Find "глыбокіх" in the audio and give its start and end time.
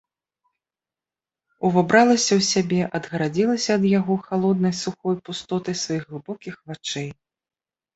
6.13-6.55